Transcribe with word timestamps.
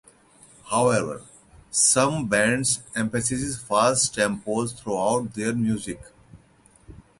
However, 0.71 1.21
some 1.69 2.27
bands 2.27 2.81
emphasise 2.95 3.59
fast 3.61 4.15
tempos 4.15 4.75
throughout 4.75 5.35
their 5.35 5.53
music. 5.53 5.99